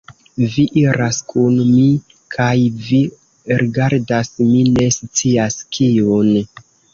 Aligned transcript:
Vi 0.51 0.63
iras 0.83 1.17
kun 1.33 1.59
mi, 1.73 1.83
kaj 2.35 2.53
vi 2.87 3.01
rigardas 3.63 4.33
mi 4.47 4.65
ne 4.79 4.89
scias 4.97 5.61
kiun. 5.79 6.35